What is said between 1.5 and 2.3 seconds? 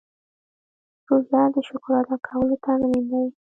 د شکر ادا